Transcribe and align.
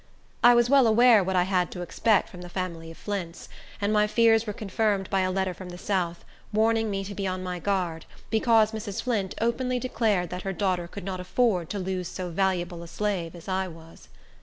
I 0.43 0.55
was 0.55 0.67
well 0.67 0.87
aware 0.87 1.23
what 1.23 1.35
I 1.35 1.43
had 1.43 1.69
to 1.73 1.83
expect 1.83 2.27
from 2.27 2.41
the 2.41 2.49
family 2.49 2.89
of 2.89 2.97
Flints; 2.97 3.47
and 3.79 3.93
my 3.93 4.07
fears 4.07 4.47
were 4.47 4.51
confirmed 4.51 5.07
by 5.11 5.19
a 5.19 5.29
letter 5.29 5.53
from 5.53 5.69
the 5.69 5.77
south, 5.77 6.25
warning 6.51 6.89
me 6.89 7.03
to 7.03 7.13
be 7.13 7.27
on 7.27 7.43
my 7.43 7.59
guard, 7.59 8.05
because 8.31 8.71
Mrs. 8.71 9.03
Flint 9.03 9.35
openly 9.39 9.77
declared 9.77 10.31
that 10.31 10.41
her 10.41 10.53
daughter 10.53 10.87
could 10.87 11.03
not 11.03 11.19
afford 11.19 11.69
to 11.69 11.77
lose 11.77 12.07
so 12.07 12.31
valuable 12.31 12.81
a 12.81 12.87
slave 12.87 13.35
as 13.35 13.47
I 13.47 13.67
was. 13.67 14.07